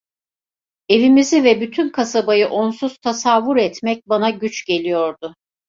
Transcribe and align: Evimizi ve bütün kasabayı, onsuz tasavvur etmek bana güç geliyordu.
Evimizi 0.89 1.43
ve 1.43 1.61
bütün 1.61 1.89
kasabayı, 1.89 2.47
onsuz 2.47 2.97
tasavvur 2.97 3.57
etmek 3.57 4.09
bana 4.09 4.29
güç 4.29 4.65
geliyordu. 4.65 5.35